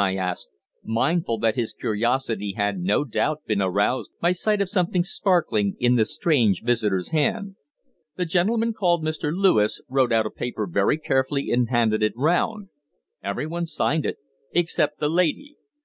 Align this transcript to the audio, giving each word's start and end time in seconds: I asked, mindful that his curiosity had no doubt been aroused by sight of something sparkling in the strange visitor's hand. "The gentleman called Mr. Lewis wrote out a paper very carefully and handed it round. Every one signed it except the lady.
I 0.00 0.14
asked, 0.14 0.50
mindful 0.84 1.38
that 1.38 1.56
his 1.56 1.72
curiosity 1.72 2.52
had 2.56 2.78
no 2.78 3.02
doubt 3.04 3.44
been 3.46 3.60
aroused 3.60 4.12
by 4.20 4.30
sight 4.30 4.62
of 4.62 4.68
something 4.68 5.02
sparkling 5.02 5.74
in 5.80 5.96
the 5.96 6.04
strange 6.04 6.62
visitor's 6.62 7.08
hand. 7.08 7.56
"The 8.14 8.24
gentleman 8.24 8.74
called 8.74 9.02
Mr. 9.02 9.32
Lewis 9.34 9.80
wrote 9.88 10.12
out 10.12 10.24
a 10.24 10.30
paper 10.30 10.68
very 10.68 10.98
carefully 10.98 11.50
and 11.50 11.68
handed 11.68 12.04
it 12.04 12.12
round. 12.14 12.68
Every 13.24 13.48
one 13.48 13.66
signed 13.66 14.06
it 14.06 14.18
except 14.52 15.00
the 15.00 15.08
lady. 15.10 15.56